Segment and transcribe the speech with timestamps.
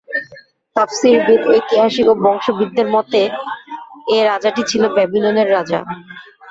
[0.75, 3.21] তাফসীরবিদ, ঐতিহাসিক ও বংশবিদদের মতে,
[4.07, 5.79] এ রাজাটি ছিল ব্যাবিলনের রাজা।